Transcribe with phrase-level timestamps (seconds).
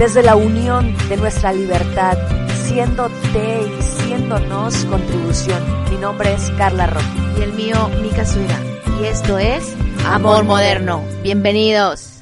[0.00, 2.16] desde la unión de nuestra libertad,
[2.64, 5.62] siéndote y siéndonos contribución.
[5.90, 7.04] Mi nombre es Carla Roque.
[7.38, 8.58] Y el mío, Mika Suira.
[8.98, 9.76] Y esto es
[10.06, 11.04] Amor Moderno.
[11.22, 12.19] Bienvenidos.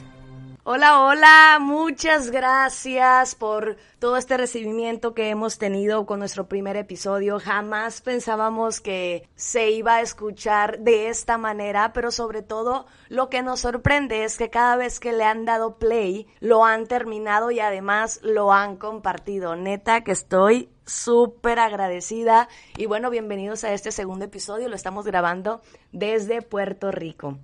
[0.70, 7.40] Hola, hola, muchas gracias por todo este recibimiento que hemos tenido con nuestro primer episodio.
[7.40, 13.40] Jamás pensábamos que se iba a escuchar de esta manera, pero sobre todo lo que
[13.40, 17.60] nos sorprende es que cada vez que le han dado play, lo han terminado y
[17.60, 19.56] además lo han compartido.
[19.56, 24.68] Neta que estoy súper agradecida y bueno, bienvenidos a este segundo episodio.
[24.68, 25.62] Lo estamos grabando
[25.92, 27.38] desde Puerto Rico.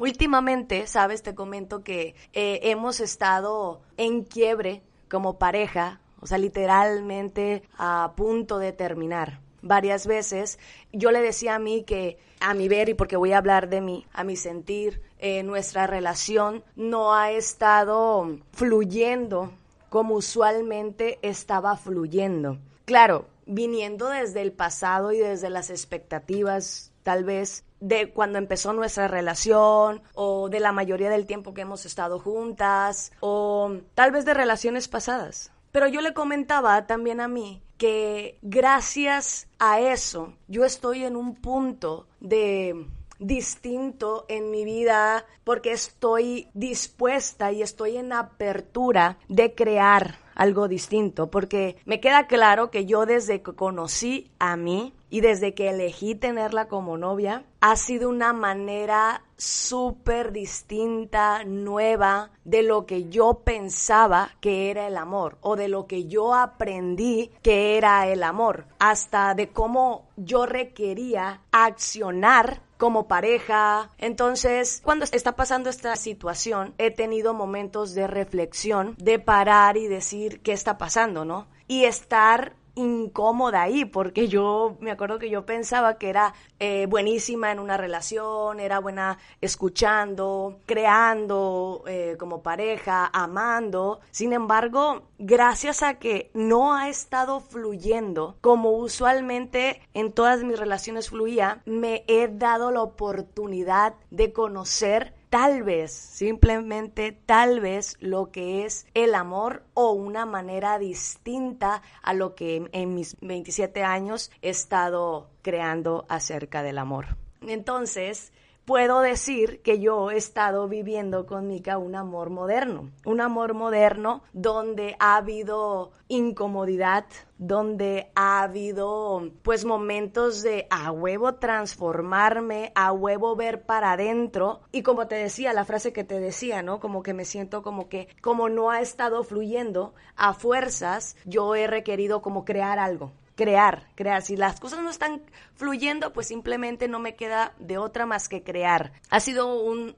[0.00, 7.64] Últimamente, sabes, te comento que eh, hemos estado en quiebre como pareja, o sea, literalmente
[7.76, 9.40] a punto de terminar.
[9.60, 10.58] Varias veces
[10.90, 13.82] yo le decía a mí que a mi ver, y porque voy a hablar de
[13.82, 19.52] mí, a mi sentir, eh, nuestra relación no ha estado fluyendo
[19.90, 22.56] como usualmente estaba fluyendo.
[22.86, 29.08] Claro, viniendo desde el pasado y desde las expectativas tal vez de cuando empezó nuestra
[29.08, 34.34] relación o de la mayoría del tiempo que hemos estado juntas o tal vez de
[34.34, 35.52] relaciones pasadas.
[35.72, 41.34] Pero yo le comentaba también a mí que gracias a eso yo estoy en un
[41.34, 42.86] punto de
[43.18, 51.30] distinto en mi vida porque estoy dispuesta y estoy en apertura de crear algo distinto,
[51.30, 56.14] porque me queda claro que yo desde que conocí a mí y desde que elegí
[56.14, 64.30] tenerla como novia, ha sido una manera súper distinta, nueva, de lo que yo pensaba
[64.40, 69.34] que era el amor o de lo que yo aprendí que era el amor, hasta
[69.34, 73.90] de cómo yo requería accionar como pareja.
[73.98, 80.40] Entonces, cuando está pasando esta situación, he tenido momentos de reflexión, de parar y decir
[80.40, 81.46] qué está pasando, ¿no?
[81.68, 87.52] Y estar incómoda ahí, porque yo me acuerdo que yo pensaba que era eh, buenísima
[87.52, 94.00] en una relación, era buena escuchando, creando eh, como pareja, amando.
[94.10, 101.10] Sin embargo, gracias a que no ha estado fluyendo como usualmente en todas mis relaciones
[101.10, 108.64] fluía, me he dado la oportunidad de conocer tal vez, simplemente tal vez lo que
[108.64, 114.50] es el amor o una manera distinta a lo que en mis 27 años he
[114.50, 117.16] estado creando acerca del amor.
[117.46, 118.32] Entonces,
[118.70, 124.22] puedo decir que yo he estado viviendo con Mika un amor moderno, un amor moderno
[124.32, 127.04] donde ha habido incomodidad,
[127.36, 134.82] donde ha habido pues momentos de a huevo transformarme, a huevo ver para adentro y
[134.82, 136.78] como te decía, la frase que te decía, ¿no?
[136.78, 141.66] Como que me siento como que como no ha estado fluyendo a fuerzas, yo he
[141.66, 143.10] requerido como crear algo,
[143.40, 144.20] crear, crear.
[144.20, 145.22] Si las cosas no están
[145.54, 148.92] fluyendo, pues simplemente no me queda de otra más que crear.
[149.08, 149.94] Ha sido un,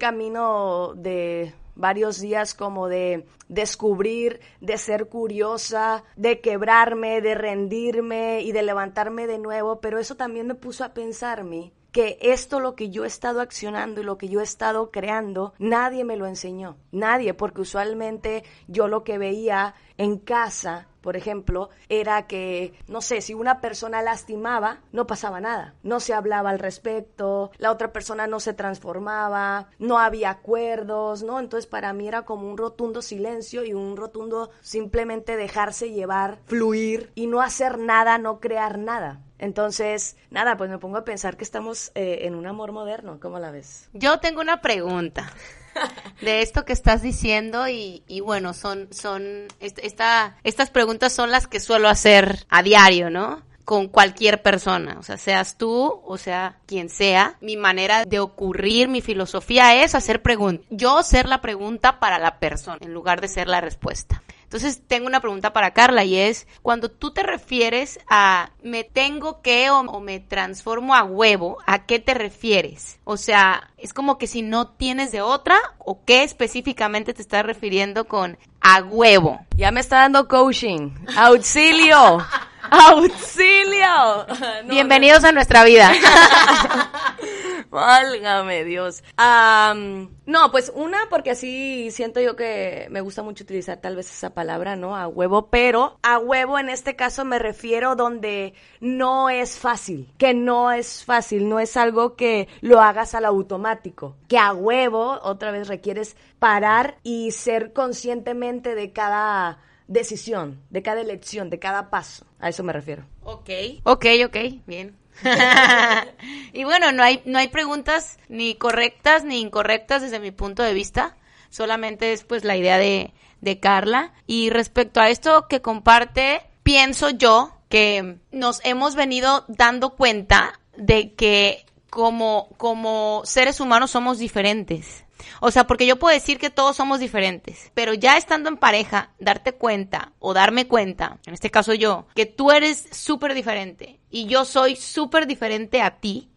[0.00, 8.52] camino de varios días como de descubrir, de ser curiosa, de quebrarme, de rendirme y
[8.52, 12.88] de levantarme de nuevo, pero eso también me puso a pensarme que esto lo que
[12.88, 16.78] yo he estado accionando y lo que yo he estado creando, nadie me lo enseñó,
[16.92, 23.20] nadie, porque usualmente yo lo que veía en casa por ejemplo, era que, no sé,
[23.20, 28.26] si una persona lastimaba, no pasaba nada, no se hablaba al respecto, la otra persona
[28.26, 31.38] no se transformaba, no había acuerdos, ¿no?
[31.38, 37.12] Entonces para mí era como un rotundo silencio y un rotundo simplemente dejarse llevar, fluir
[37.14, 39.20] y no hacer nada, no crear nada.
[39.38, 43.20] Entonces, nada, pues me pongo a pensar que estamos eh, en un amor moderno.
[43.20, 43.88] ¿Cómo la ves?
[43.92, 45.32] Yo tengo una pregunta
[46.20, 51.46] de esto que estás diciendo y, y bueno, son, son, esta, estas preguntas son las
[51.46, 53.44] que suelo hacer a diario, ¿no?
[53.66, 57.36] con cualquier persona, o sea, seas tú o sea quien sea.
[57.40, 60.64] Mi manera de ocurrir, mi filosofía es hacer preguntas.
[60.70, 64.22] Yo ser la pregunta para la persona en lugar de ser la respuesta.
[64.46, 69.42] Entonces tengo una pregunta para Carla y es, cuando tú te refieres a me tengo
[69.42, 73.00] que o, me transformo a huevo, ¿a qué te refieres?
[73.02, 77.44] O sea, es como que si no tienes de otra o qué específicamente te estás
[77.44, 79.40] refiriendo con a huevo.
[79.56, 80.90] Ya me está dando coaching.
[81.16, 82.18] Auxilio.
[82.70, 84.26] ¡Auxilio!
[84.68, 85.92] Bienvenidos a nuestra vida.
[87.70, 89.02] Válgame Dios.
[89.16, 94.10] Am, no, pues una, porque así siento yo que me gusta mucho utilizar tal vez
[94.10, 94.96] esa palabra, ¿no?
[94.96, 100.32] A huevo, pero a huevo en este caso me refiero donde no es fácil, que
[100.32, 105.50] no es fácil, no es algo que lo hagas al automático, que a huevo otra
[105.50, 112.26] vez requieres parar y ser conscientemente de cada decisión, de cada elección, de cada paso.
[112.38, 113.04] A eso me refiero.
[113.22, 113.50] Ok.
[113.84, 114.36] Ok, ok,
[114.66, 114.96] bien.
[116.52, 120.74] y bueno, no hay, no hay preguntas ni correctas ni incorrectas desde mi punto de
[120.74, 121.16] vista.
[121.50, 124.12] Solamente es pues la idea de, de Carla.
[124.26, 131.14] Y respecto a esto que comparte, pienso yo que nos hemos venido dando cuenta de
[131.14, 135.05] que como, como seres humanos somos diferentes.
[135.40, 139.10] O sea, porque yo puedo decir que todos somos diferentes, pero ya estando en pareja,
[139.18, 144.26] darte cuenta o darme cuenta, en este caso yo, que tú eres súper diferente y
[144.26, 146.30] yo soy súper diferente a ti,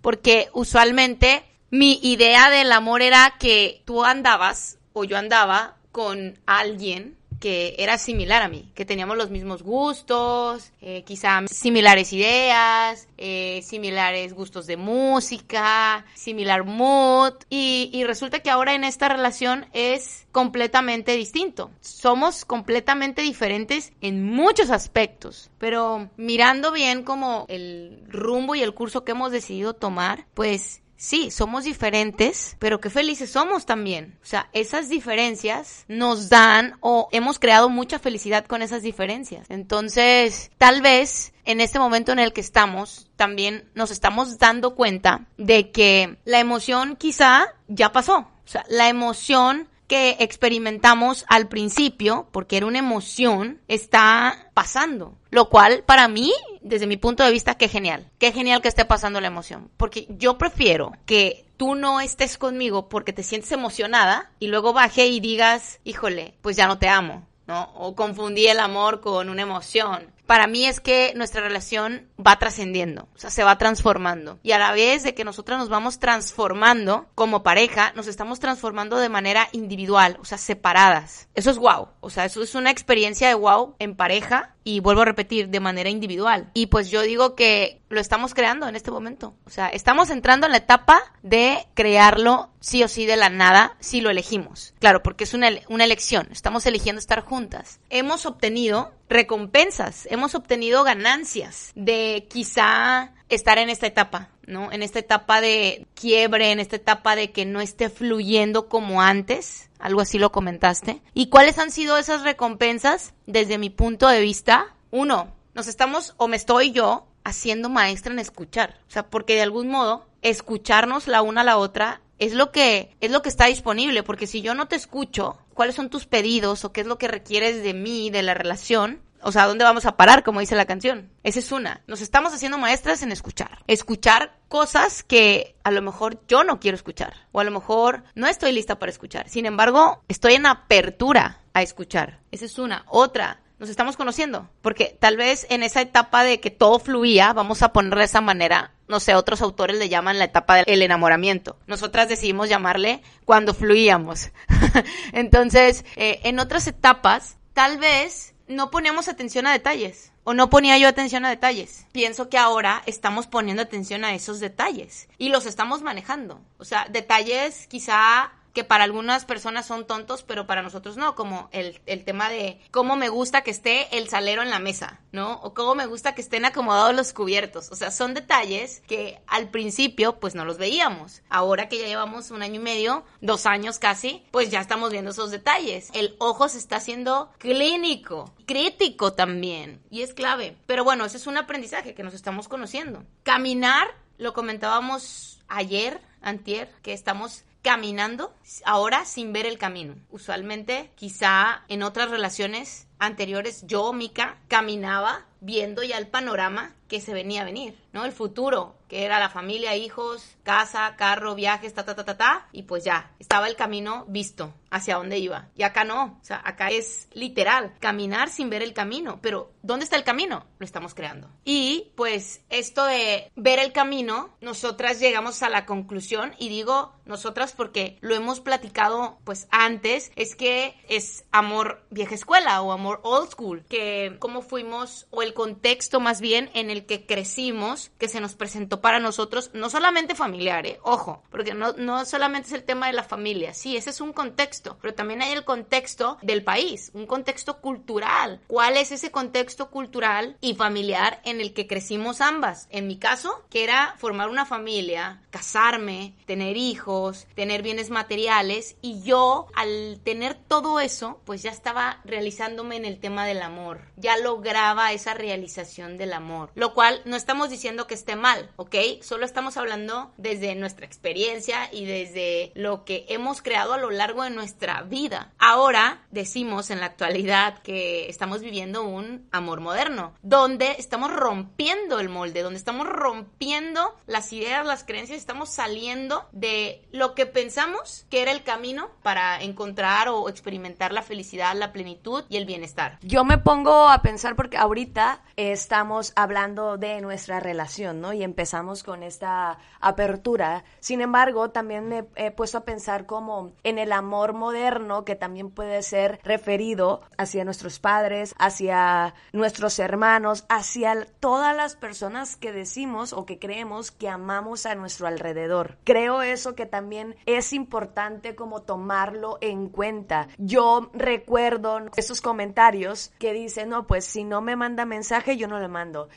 [0.00, 7.16] porque usualmente mi idea del amor era que tú andabas o yo andaba con alguien
[7.40, 13.60] que era similar a mí, que teníamos los mismos gustos, eh, quizá similares ideas, eh,
[13.62, 20.26] similares gustos de música, similar mood, y, y resulta que ahora en esta relación es
[20.32, 21.70] completamente distinto.
[21.80, 29.04] Somos completamente diferentes en muchos aspectos, pero mirando bien como el rumbo y el curso
[29.04, 34.18] que hemos decidido tomar, pues sí, somos diferentes, pero qué felices somos también.
[34.22, 39.46] O sea, esas diferencias nos dan o hemos creado mucha felicidad con esas diferencias.
[39.48, 45.26] Entonces, tal vez en este momento en el que estamos, también nos estamos dando cuenta
[45.38, 48.18] de que la emoción quizá ya pasó.
[48.18, 55.16] O sea, la emoción que experimentamos al principio, porque era una emoción, está pasando.
[55.30, 58.10] Lo cual, para mí, desde mi punto de vista, qué genial.
[58.18, 59.70] Qué genial que esté pasando la emoción.
[59.76, 65.06] Porque yo prefiero que tú no estés conmigo porque te sientes emocionada y luego baje
[65.06, 67.26] y digas, híjole, pues ya no te amo.
[67.46, 67.70] ¿no?
[67.76, 70.12] O confundí el amor con una emoción.
[70.26, 74.40] Para mí es que nuestra relación va trascendiendo, o sea, se va transformando.
[74.42, 78.98] Y a la vez de que nosotras nos vamos transformando como pareja, nos estamos transformando
[78.98, 81.28] de manera individual, o sea, separadas.
[81.34, 85.02] Eso es wow, o sea, eso es una experiencia de wow en pareja y vuelvo
[85.02, 86.50] a repetir, de manera individual.
[86.52, 89.36] Y pues yo digo que lo estamos creando en este momento.
[89.44, 93.76] O sea, estamos entrando en la etapa de crearlo sí o sí de la nada,
[93.78, 94.74] si lo elegimos.
[94.80, 96.26] Claro, porque es una, una elección.
[96.32, 97.78] Estamos eligiendo estar juntas.
[97.90, 104.70] Hemos obtenido recompensas, hemos obtenido ganancias de quizá estar en esta etapa, ¿no?
[104.72, 109.68] En esta etapa de quiebre, en esta etapa de que no esté fluyendo como antes,
[109.78, 111.02] algo así lo comentaste.
[111.14, 114.74] ¿Y cuáles han sido esas recompensas desde mi punto de vista?
[114.90, 118.78] Uno, nos estamos, o me estoy yo, haciendo maestra en escuchar.
[118.88, 122.96] O sea, porque de algún modo, escucharnos la una a la otra es lo que
[123.00, 126.64] es lo que está disponible, porque si yo no te escucho, cuáles son tus pedidos
[126.64, 129.64] o qué es lo que requieres de mí, de la relación, o sea, ¿a dónde
[129.64, 131.10] vamos a parar, como dice la canción?
[131.24, 131.82] Esa es una.
[131.88, 133.64] Nos estamos haciendo maestras en escuchar.
[133.66, 137.14] Escuchar cosas que a lo mejor yo no quiero escuchar.
[137.32, 139.28] O a lo mejor no estoy lista para escuchar.
[139.28, 142.20] Sin embargo, estoy en apertura a escuchar.
[142.30, 142.84] Esa es una.
[142.86, 144.48] Otra, nos estamos conociendo.
[144.62, 148.20] Porque tal vez en esa etapa de que todo fluía, vamos a ponerle de esa
[148.20, 148.74] manera.
[148.86, 151.58] No sé, otros autores le llaman la etapa del enamoramiento.
[151.66, 154.30] Nosotras decidimos llamarle cuando fluíamos.
[155.12, 160.12] Entonces, eh, en otras etapas, tal vez no poníamos atención a detalles.
[160.24, 161.86] O no ponía yo atención a detalles.
[161.92, 165.08] Pienso que ahora estamos poniendo atención a esos detalles.
[165.18, 166.40] Y los estamos manejando.
[166.58, 171.50] O sea, detalles quizá que para algunas personas son tontos, pero para nosotros no, como
[171.52, 175.34] el, el, tema de cómo me gusta que esté el salero en la mesa, ¿no?
[175.42, 177.70] O cómo me gusta que estén acomodados los cubiertos.
[177.70, 181.20] O sea, son detalles que al principio pues no los veíamos.
[181.28, 185.10] Ahora que ya llevamos un año y medio, dos años casi, pues ya estamos viendo
[185.10, 185.90] esos detalles.
[185.92, 190.56] El ojo se está haciendo clínico, crítico también, y es clave.
[190.64, 193.04] Pero bueno, ese es un aprendizaje que nos estamos conociendo.
[193.22, 198.32] Caminar, lo comentábamos ayer, antier, que estamos caminando
[198.64, 199.96] ahora sin ver el camino.
[200.12, 207.12] Usualmente, quizá en otras relaciones anteriores, yo, Mika, caminaba viendo ya el panorama que se
[207.12, 208.04] venía a venir, ¿no?
[208.04, 212.48] El futuro, que era la familia, hijos, casa, carro, viajes, ta, ta, ta, ta, ta,
[212.52, 215.48] y pues ya, estaba el camino visto hacia dónde iba.
[215.56, 219.84] Y acá no, o sea, acá es literal, caminar sin ver el camino, pero ¿dónde
[219.84, 220.46] está el camino?
[220.58, 221.30] Lo estamos creando.
[221.44, 227.52] Y pues esto de ver el camino, nosotras llegamos a la conclusión y digo nosotras
[227.52, 233.30] porque lo hemos platicado pues antes, es que es amor vieja escuela o amor old
[233.30, 238.20] school, que cómo fuimos o el contexto más bien en el que crecimos, que se
[238.20, 240.78] nos presentó para nosotros, no solamente familiar, ¿eh?
[240.82, 244.12] ojo, porque no, no solamente es el tema de la familia, sí, ese es un
[244.12, 248.40] contexto, pero también hay el contexto del país, un contexto cultural.
[248.46, 252.66] ¿Cuál es ese contexto cultural y familiar en el que crecimos ambas?
[252.70, 259.02] En mi caso, que era formar una familia, casarme, tener hijos, tener bienes materiales y
[259.02, 264.16] yo al tener todo eso, pues ya estaba realizándome en el tema del amor, ya
[264.16, 268.74] lograba esa realización del amor, cual no estamos diciendo que esté mal, ¿ok?
[269.02, 274.22] Solo estamos hablando desde nuestra experiencia y desde lo que hemos creado a lo largo
[274.22, 275.32] de nuestra vida.
[275.38, 282.08] Ahora decimos en la actualidad que estamos viviendo un amor moderno, donde estamos rompiendo el
[282.08, 288.22] molde, donde estamos rompiendo las ideas, las creencias, estamos saliendo de lo que pensamos que
[288.22, 292.98] era el camino para encontrar o experimentar la felicidad, la plenitud y el bienestar.
[293.02, 298.12] Yo me pongo a pensar porque ahorita estamos hablando de nuestra relación, ¿no?
[298.12, 300.64] Y empezamos con esta apertura.
[300.80, 305.50] Sin embargo, también me he puesto a pensar como en el amor moderno que también
[305.50, 313.12] puede ser referido hacia nuestros padres, hacia nuestros hermanos, hacia todas las personas que decimos
[313.12, 315.76] o que creemos que amamos a nuestro alrededor.
[315.84, 320.28] Creo eso que también es importante como tomarlo en cuenta.
[320.38, 325.58] Yo recuerdo esos comentarios que dicen, no, pues si no me manda mensaje, yo no
[325.58, 326.08] le mando.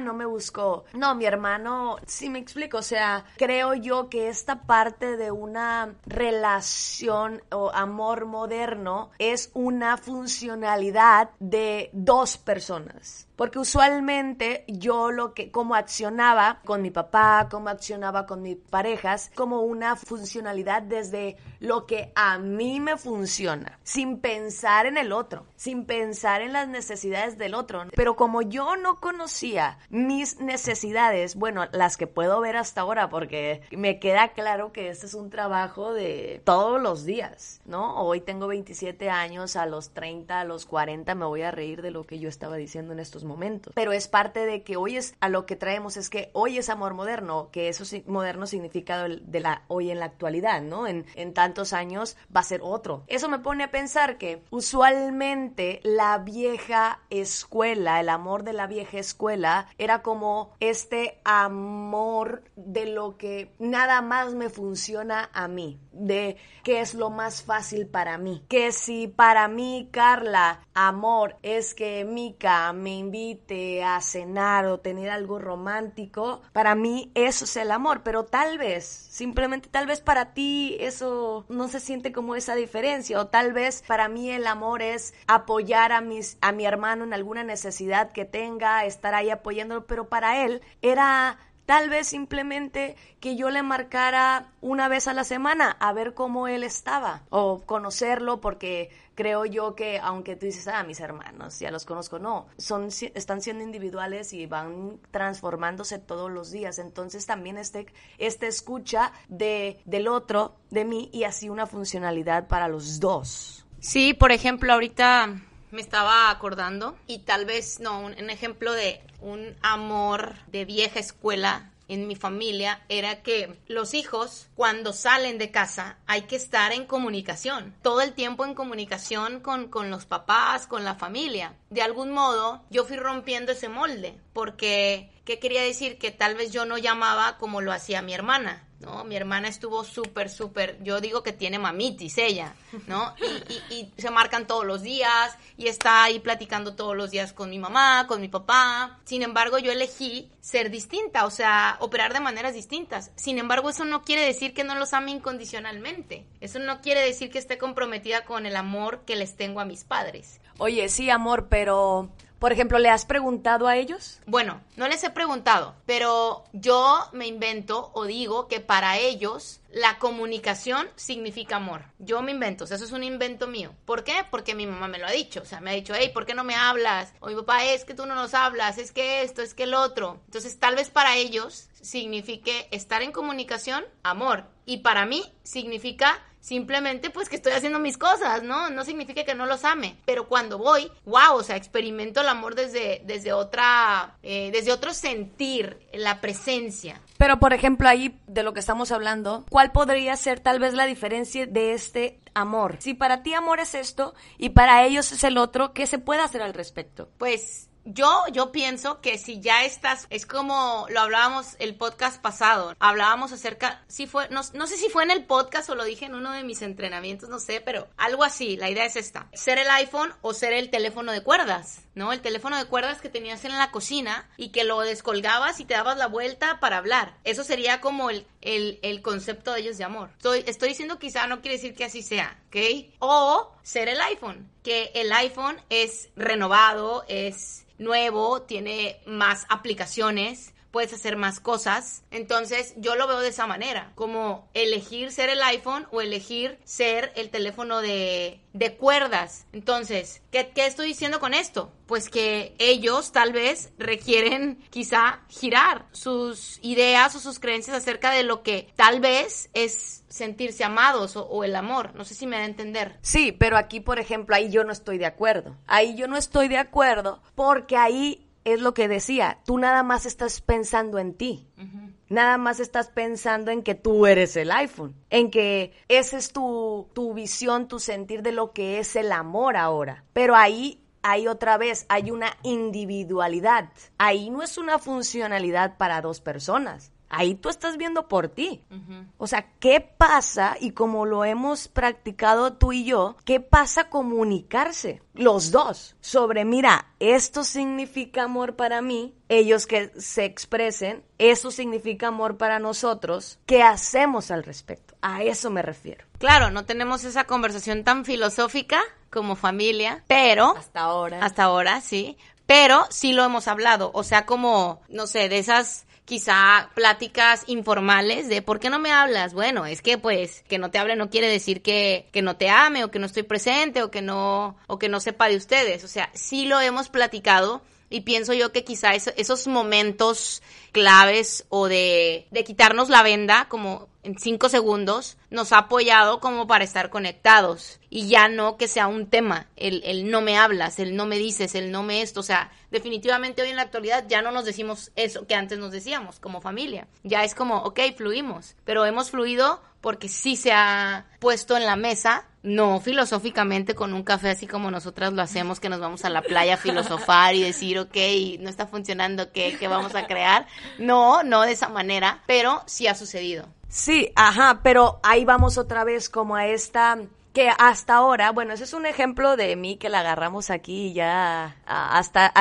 [0.00, 0.84] No me buscó.
[0.94, 5.94] No, mi hermano, sí me explico, o sea, creo yo que esta parte de una
[6.06, 13.26] relación o amor moderno es una funcionalidad de dos personas.
[13.36, 19.30] Porque usualmente yo lo que, como accionaba con mi papá, como accionaba con mis parejas,
[19.34, 25.44] como una funcionalidad desde lo que a mí me funciona, sin pensar en el otro,
[25.54, 27.84] sin pensar en las necesidades del otro.
[27.94, 29.55] Pero como yo no conocía
[29.88, 35.06] mis necesidades, bueno, las que puedo ver hasta ahora, porque me queda claro que este
[35.06, 38.00] es un trabajo de todos los días, ¿no?
[38.00, 41.90] Hoy tengo 27 años, a los 30, a los 40 me voy a reír de
[41.90, 43.72] lo que yo estaba diciendo en estos momentos.
[43.74, 46.68] Pero es parte de que hoy es a lo que traemos, es que hoy es
[46.68, 50.86] amor moderno, que eso moderno significa de la hoy en la actualidad, ¿no?
[50.86, 53.04] En, en tantos años va a ser otro.
[53.06, 58.98] Eso me pone a pensar que usualmente la vieja escuela, el amor de la vieja
[58.98, 59.45] escuela,
[59.78, 66.80] era como este amor de lo que nada más me funciona a mí, de qué
[66.80, 68.44] es lo más fácil para mí.
[68.48, 75.10] Que si para mí, Carla, amor es que Mika me invite a cenar o tener
[75.10, 80.34] algo romántico, para mí eso es el amor, pero tal vez, simplemente tal vez para
[80.34, 84.82] ti eso no se siente como esa diferencia o tal vez para mí el amor
[84.82, 89.86] es apoyar a mis a mi hermano en alguna necesidad que tenga, estar ahí apoyándolo,
[89.86, 95.24] pero para él era Tal vez simplemente que yo le marcara una vez a la
[95.24, 100.68] semana a ver cómo él estaba o conocerlo porque creo yo que aunque tú dices,
[100.68, 106.30] ah, mis hermanos, ya los conozco, no, son, están siendo individuales y van transformándose todos
[106.30, 106.78] los días.
[106.78, 107.86] Entonces también este,
[108.18, 113.66] este escucha de, del otro, de mí y así una funcionalidad para los dos.
[113.80, 115.34] Sí, por ejemplo, ahorita
[115.70, 121.72] me estaba acordando y tal vez no, un, ejemplo de un amor de vieja escuela
[121.88, 126.84] en mi familia era que los hijos cuando salen de casa hay que estar en
[126.84, 131.54] comunicación, todo el tiempo en comunicación con, con los papás, con la familia.
[131.70, 135.98] De algún modo yo fui rompiendo ese molde porque, ¿qué quería decir?
[135.98, 138.65] Que tal vez yo no llamaba como lo hacía mi hermana.
[138.80, 139.04] ¿No?
[139.04, 142.54] Mi hermana estuvo súper, súper, yo digo que tiene mamitis ella,
[142.86, 143.14] ¿no?
[143.48, 147.50] Y, y, se marcan todos los días y está ahí platicando todos los días con
[147.50, 148.98] mi mamá, con mi papá.
[149.04, 153.10] Sin embargo, yo elegí ser distinta, o sea, operar de maneras distintas.
[153.16, 156.26] Sin embargo, eso no quiere decir que no los ame incondicionalmente.
[156.40, 159.84] Eso no quiere decir que esté comprometida con el amor que les tengo a mis
[159.84, 160.40] padres.
[160.58, 164.20] Oye, sí, amor, pero por ejemplo, ¿le has preguntado a ellos?
[164.26, 169.98] Bueno, no les he preguntado, pero yo me invento o digo que para ellos la
[169.98, 171.84] comunicación significa amor.
[171.98, 173.74] Yo me invento, o sea, eso es un invento mío.
[173.84, 174.24] ¿Por qué?
[174.30, 176.34] Porque mi mamá me lo ha dicho, o sea, me ha dicho, hey, ¿por qué
[176.34, 177.12] no me hablas?
[177.20, 179.74] O mi papá, es que tú no nos hablas, es que esto, es que el
[179.74, 180.20] otro.
[180.26, 184.44] Entonces, tal vez para ellos signifique estar en comunicación, amor.
[184.64, 188.70] Y para mí significa Simplemente pues que estoy haciendo mis cosas, ¿no?
[188.70, 189.96] No significa que no los ame.
[190.04, 194.94] Pero cuando voy, wow, o sea, experimento el amor desde, desde otra, eh, desde otro
[194.94, 197.00] sentir, la presencia.
[197.18, 200.86] Pero, por ejemplo, ahí de lo que estamos hablando, ¿cuál podría ser tal vez la
[200.86, 202.76] diferencia de este amor?
[202.78, 206.20] Si para ti amor es esto y para ellos es el otro, ¿qué se puede
[206.20, 207.08] hacer al respecto?
[207.18, 212.74] Pues yo, yo pienso que si ya estás, es como lo hablábamos el podcast pasado,
[212.80, 216.06] hablábamos acerca, si fue, no, no, sé si fue en el podcast o lo dije
[216.06, 219.58] en uno de mis entrenamientos, no sé, pero algo así, la idea es esta, ser
[219.58, 222.12] el iPhone o ser el teléfono de cuerdas, ¿no?
[222.12, 225.74] El teléfono de cuerdas que tenías en la cocina y que lo descolgabas y te
[225.74, 227.16] dabas la vuelta para hablar.
[227.24, 230.10] Eso sería como el, el, el concepto de ellos de amor.
[230.16, 232.56] Estoy, estoy diciendo quizá no quiere decir que así sea, ¿ok?
[232.98, 240.92] O ser el iPhone, que el iPhone es renovado, es nuevo, tiene más aplicaciones, puedes
[240.92, 242.02] hacer más cosas.
[242.10, 247.14] Entonces yo lo veo de esa manera, como elegir ser el iPhone o elegir ser
[247.16, 249.46] el teléfono de, de cuerdas.
[249.54, 251.72] Entonces, ¿qué, ¿qué, estoy diciendo con esto?
[251.86, 258.22] Pues que ellos tal vez requieren quizá girar sus ideas o sus creencias acerca de
[258.22, 261.94] lo que tal vez es sentirse amados o, o, el amor.
[261.94, 262.98] No sé si me da a entender.
[263.00, 265.56] Sí, pero aquí, por ejemplo, ahí yo no estoy de acuerdo.
[265.66, 270.06] Ahí yo no estoy de acuerdo porque ahí es lo que decía, tú nada más
[270.06, 271.48] estás pensando en ti.
[271.58, 271.92] Uh -huh.
[272.08, 276.88] Nada más estás pensando en que tú eres el iPhone, en que esa es tu,
[276.94, 280.04] tu visión, tu sentir de lo que es el amor ahora.
[280.12, 283.70] Pero ahí hay otra vez, hay una individualidad.
[283.98, 286.92] Ahí no es una funcionalidad para dos personas.
[287.08, 288.64] Ahí tú estás viendo por ti.
[288.70, 289.06] Uh -huh.
[289.18, 290.56] O sea, ¿qué pasa?
[290.60, 295.02] Y como lo hemos practicado tú y yo, ¿qué pasa comunicarse?
[295.14, 295.96] Los dos.
[296.00, 299.14] Sobre, mira, esto significa amor para mí.
[299.28, 303.38] Ellos que se expresen, eso significa amor para nosotros.
[303.46, 304.94] ¿Qué hacemos al respecto?
[305.00, 306.04] A eso me refiero.
[306.18, 310.56] Claro, no tenemos esa conversación tan filosófica como familia, pero...
[310.56, 311.24] Hasta ahora.
[311.24, 312.16] Hasta ahora, sí.
[312.46, 313.90] Pero sí lo hemos hablado.
[313.94, 318.92] O sea, como, no sé, de esas quizá pláticas informales de ¿por qué no me
[318.92, 319.34] hablas?
[319.34, 322.48] Bueno, es que pues que no te hable no quiere decir que, que no te
[322.48, 325.84] ame o que no estoy presente o que no o que no sepa de ustedes.
[325.84, 331.46] O sea, sí lo hemos platicado y pienso yo que quizá eso, esos momentos claves
[331.48, 336.62] o de, de quitarnos la venda como en cinco segundos nos ha apoyado como para
[336.62, 337.80] estar conectados.
[337.90, 341.18] Y ya no que sea un tema, el, el no me hablas, el no me
[341.18, 344.44] dices, el no me esto, o sea, definitivamente hoy en la actualidad ya no nos
[344.44, 349.10] decimos eso que antes nos decíamos como familia, ya es como, ok, fluimos, pero hemos
[349.10, 354.46] fluido porque sí se ha puesto en la mesa, no filosóficamente con un café así
[354.46, 357.96] como nosotras lo hacemos, que nos vamos a la playa a filosofar y decir, ok,
[358.38, 360.46] no está funcionando, ¿qué, qué vamos a crear?
[360.78, 363.48] No, no de esa manera, pero sí ha sucedido.
[363.68, 366.98] Sí, ajá, pero ahí vamos otra vez como a esta
[367.32, 370.92] que hasta ahora, bueno, ese es un ejemplo de mí que la agarramos aquí y
[370.94, 372.32] ya hasta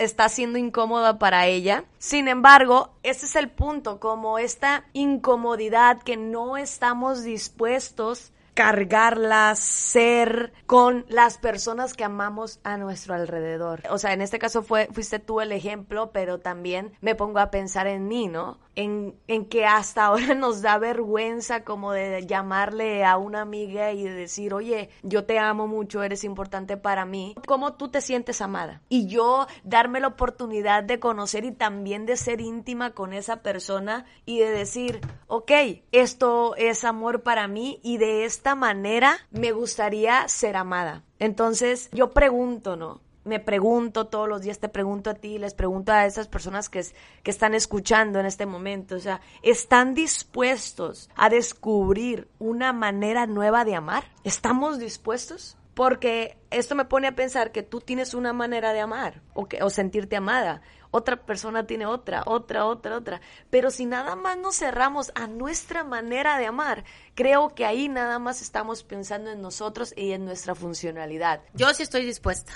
[0.00, 1.84] está siendo incómoda para ella.
[1.98, 10.52] Sin embargo, ese es el punto, como esta incomodidad que no estamos dispuestos cargarla, ser
[10.66, 13.80] con las personas que amamos a nuestro alrededor.
[13.88, 17.50] O sea, en este caso fue, fuiste tú el ejemplo, pero también me pongo a
[17.50, 18.58] pensar en mí, ¿no?
[18.76, 24.04] En, en, que hasta ahora nos da vergüenza como de llamarle a una amiga y
[24.04, 27.34] de decir, oye, yo te amo mucho, eres importante para mí.
[27.46, 28.82] ¿Cómo tú te sientes amada?
[28.90, 34.04] Y yo darme la oportunidad de conocer y también de ser íntima con esa persona
[34.26, 35.50] y de decir, ok,
[35.92, 41.04] esto es amor para mí y de esta manera me gustaría ser amada.
[41.18, 43.00] Entonces yo pregunto, ¿no?
[43.24, 46.84] me pregunto todos los días, te pregunto a ti, les pregunto a esas personas que,
[47.22, 53.64] que están escuchando en este momento, o sea, ¿están dispuestos a descubrir una manera nueva
[53.64, 54.04] de amar?
[54.24, 55.56] ¿Estamos dispuestos?
[55.74, 59.62] Porque esto me pone a pensar que tú tienes una manera de amar o, que,
[59.62, 63.20] o sentirte amada, otra persona tiene otra, otra, otra, otra.
[63.50, 68.18] Pero si nada más nos cerramos a nuestra manera de amar, creo que ahí nada
[68.18, 71.40] más estamos pensando en nosotros y en nuestra funcionalidad.
[71.54, 72.52] Yo sí estoy dispuesta.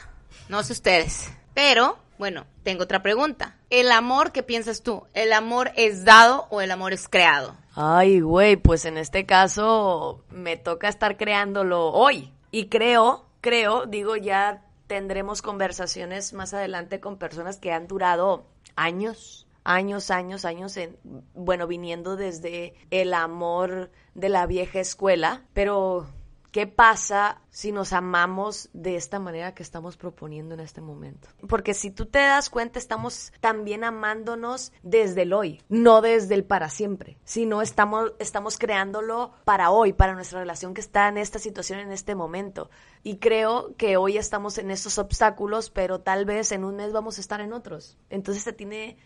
[0.48, 1.32] No sé ustedes.
[1.54, 3.56] Pero, bueno, tengo otra pregunta.
[3.70, 5.04] ¿El amor, qué piensas tú?
[5.14, 7.56] ¿El amor es dado o el amor es creado?
[7.76, 12.32] Ay, güey, pues en este caso me toca estar creándolo hoy.
[12.50, 19.46] Y creo, creo, digo, ya tendremos conversaciones más adelante con personas que han durado años,
[19.64, 20.98] años, años, años, en,
[21.34, 26.06] bueno, viniendo desde el amor de la vieja escuela, pero
[26.54, 31.26] ¿qué pasa si nos amamos de esta manera que estamos proponiendo en este momento?
[31.48, 36.44] Porque si tú te das cuenta, estamos también amándonos desde el hoy, no desde el
[36.44, 41.40] para siempre, sino estamos, estamos creándolo para hoy, para nuestra relación que está en esta
[41.40, 42.70] situación, en este momento.
[43.02, 47.18] Y creo que hoy estamos en esos obstáculos, pero tal vez en un mes vamos
[47.18, 47.98] a estar en otros.
[48.10, 48.96] Entonces se tiene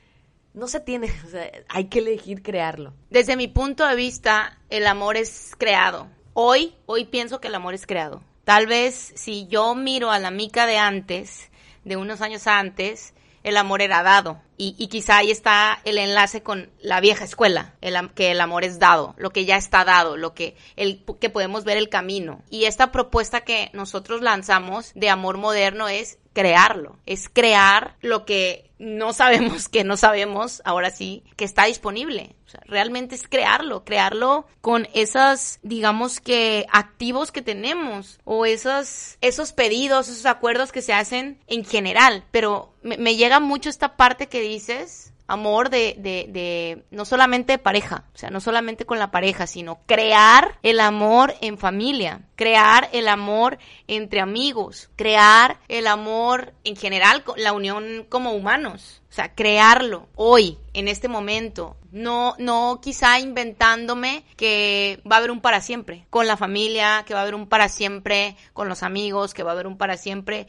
[0.52, 1.10] no se tiene,
[1.68, 2.92] hay que elegir crearlo.
[3.08, 6.10] Desde mi punto de vista, el amor es creado.
[6.40, 8.22] Hoy, hoy pienso que el amor es creado.
[8.44, 11.50] Tal vez si yo miro a la Mica de antes,
[11.82, 14.40] de unos años antes, el amor era dado.
[14.56, 18.78] Y, quizá ahí está el enlace con la vieja escuela, el, que el amor es
[18.78, 22.40] dado, lo que ya está dado, lo que, el, que podemos ver el camino.
[22.50, 28.70] Y esta propuesta que nosotros lanzamos de amor moderno es crearlo, es crear lo que
[28.78, 32.36] no sabemos que no sabemos, ahora sí, que está disponible.
[32.48, 39.18] O sea, realmente es crearlo, crearlo con esos, digamos que, activos que tenemos o esos,
[39.20, 42.24] esos pedidos, esos acuerdos que se hacen en general.
[42.30, 47.52] Pero me, me llega mucho esta parte que dices amor de, de, de, no solamente
[47.52, 52.22] de pareja, o sea, no solamente con la pareja, sino crear el amor en familia,
[52.34, 59.02] crear el amor entre amigos, crear el amor en general, la unión como humanos.
[59.34, 61.76] Crearlo hoy, en este momento.
[61.90, 67.14] No, no quizá inventándome que va a haber un para siempre con la familia, que
[67.14, 69.96] va a haber un para siempre con los amigos, que va a haber un para
[69.96, 70.46] siempre.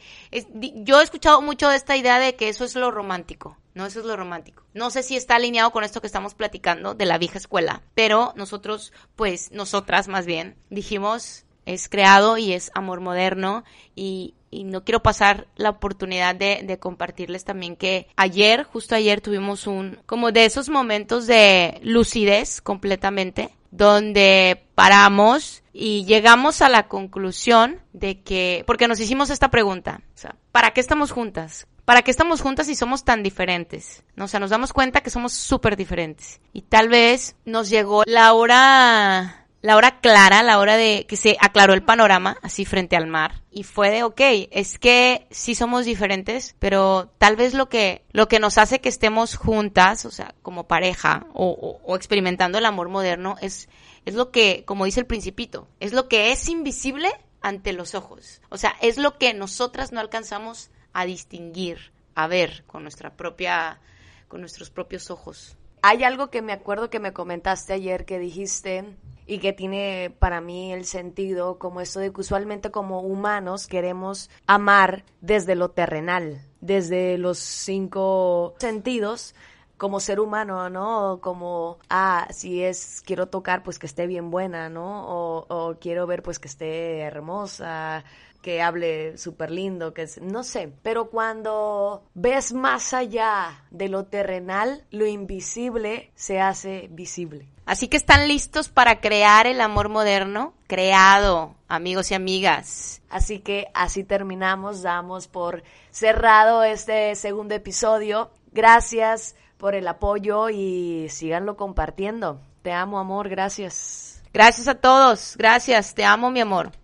[0.52, 3.56] yo he escuchado mucho esta idea de que eso es lo romántico.
[3.74, 4.64] No, eso es lo romántico.
[4.74, 8.32] No sé si está alineado con esto que estamos platicando de la vieja escuela, pero
[8.36, 14.84] nosotros, pues, nosotras más bien, dijimos, es creado y es amor moderno y, y no
[14.84, 20.32] quiero pasar la oportunidad de, de, compartirles también que ayer, justo ayer tuvimos un, como
[20.32, 28.64] de esos momentos de lucidez completamente, donde paramos y llegamos a la conclusión de que,
[28.66, 31.66] porque nos hicimos esta pregunta, o sea, ¿para qué estamos juntas?
[31.84, 34.04] ¿Para qué estamos juntas si somos tan diferentes?
[34.16, 36.40] O sea, nos damos cuenta que somos súper diferentes.
[36.52, 41.36] Y tal vez nos llegó la hora la hora clara, la hora de que se
[41.40, 45.84] aclaró el panorama, así frente al mar, y fue de, ok, es que sí somos
[45.84, 50.34] diferentes, pero tal vez lo que, lo que nos hace que estemos juntas, o sea,
[50.42, 53.68] como pareja, o, o, experimentando el amor moderno, es,
[54.06, 57.08] es lo que, como dice el principito, es lo que es invisible
[57.40, 58.40] ante los ojos.
[58.50, 63.80] O sea, es lo que nosotras no alcanzamos a distinguir, a ver con nuestra propia,
[64.28, 65.56] con nuestros propios ojos.
[65.82, 68.84] Hay algo que me acuerdo que me comentaste ayer que dijiste
[69.30, 74.28] y que tiene para mí el sentido como esto de que usualmente como humanos queremos
[74.48, 79.36] amar desde lo terrenal, desde los cinco sentidos
[79.76, 81.20] como ser humano, ¿no?
[81.22, 85.06] Como, ah, si es, quiero tocar, pues que esté bien buena, ¿no?
[85.06, 88.04] O, o quiero ver, pues que esté hermosa,
[88.42, 94.84] que hable súper lindo, que no sé, pero cuando ves más allá de lo terrenal,
[94.90, 97.48] lo invisible se hace visible.
[97.66, 103.02] Así que están listos para crear el amor moderno, creado, amigos y amigas.
[103.08, 108.30] Así que así terminamos, damos por cerrado este segundo episodio.
[108.52, 112.40] Gracias por el apoyo y síganlo compartiendo.
[112.62, 114.22] Te amo, amor, gracias.
[114.32, 116.70] Gracias a todos, gracias, te amo, mi amor.